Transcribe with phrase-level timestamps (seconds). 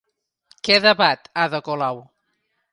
[0.67, 2.05] Què debat Ada Colau?